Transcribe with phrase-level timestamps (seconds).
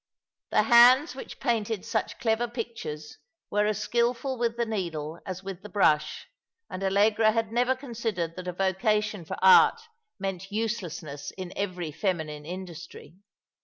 [0.49, 3.19] "The hands which painted such clever pictures
[3.51, 6.25] were as skilful with the needle as with the brush,
[6.71, 9.79] and Allegra had never considered that a vocation for art
[10.17, 13.13] meant uselessness in every feminine industry.